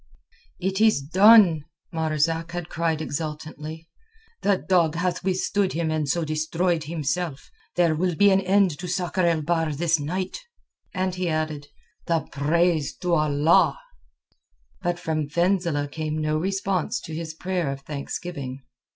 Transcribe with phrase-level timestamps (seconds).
[0.59, 1.63] "It is done,"
[1.93, 3.87] Marzak had cried exultantly.
[4.41, 7.51] "The dog hath withstood him and so destroyed himself.
[7.75, 10.39] There will be an end to Sakr el Bahr this night."
[10.91, 11.67] And he had added:
[12.07, 13.77] "The praise to Allah!"
[14.81, 18.63] But from Fenzileh came no response to his prayer of thanksgiving.